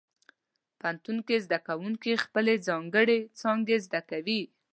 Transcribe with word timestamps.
پوهنتون 0.79 1.17
کې 1.27 1.37
زده 1.45 1.59
کوونکي 1.67 2.11
خپلې 2.23 2.53
ځانګړې 2.67 3.19
څانګې 3.39 3.77
زده 3.85 4.01
کوي. 4.09 4.41